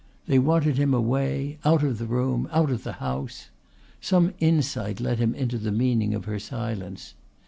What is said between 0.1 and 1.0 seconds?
They wanted him